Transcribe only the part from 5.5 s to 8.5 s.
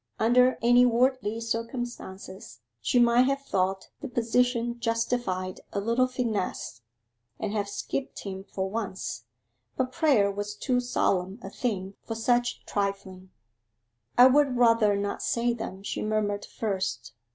a little finesse, and have skipped him